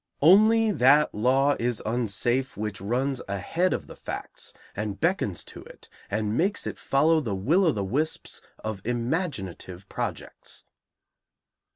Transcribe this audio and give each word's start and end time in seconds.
Only 0.23 0.71
that 0.71 1.13
law 1.13 1.55
is 1.59 1.79
unsafe 1.85 2.57
which 2.57 2.81
runs 2.81 3.21
ahead 3.27 3.71
of 3.71 3.85
the 3.85 3.95
facts 3.95 4.51
and 4.75 4.99
beckons 4.99 5.43
to 5.43 5.61
it 5.61 5.89
and 6.09 6.35
makes 6.35 6.65
it 6.65 6.79
follow 6.79 7.19
the 7.21 7.35
will 7.35 7.65
o' 7.67 7.71
the 7.71 7.83
wisps 7.83 8.41
of 8.57 8.81
imaginative 8.83 9.87
projects. 9.89 10.63